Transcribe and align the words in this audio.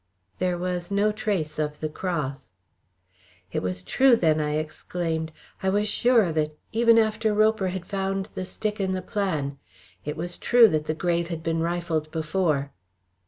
"There 0.39 0.57
was 0.57 0.89
no 0.89 1.11
trace 1.11 1.59
of 1.59 1.79
the 1.79 1.87
cross." 1.87 2.53
"It 3.51 3.61
was 3.61 3.83
true 3.83 4.15
then!" 4.15 4.39
I 4.41 4.55
exclaimed. 4.55 5.31
"I 5.61 5.69
was 5.69 5.87
sure 5.87 6.23
of 6.23 6.37
it, 6.37 6.57
even 6.71 6.97
after 6.97 7.35
Roper 7.35 7.67
had 7.67 7.85
found 7.85 8.25
the 8.33 8.45
stick 8.45 8.79
and 8.79 8.95
the 8.95 9.03
plan. 9.03 9.59
It 10.03 10.17
was 10.17 10.39
true 10.39 10.67
that 10.69 10.97
grave 10.97 11.27
had 11.27 11.43
been 11.43 11.59
rifled 11.61 12.09
before." 12.09 12.71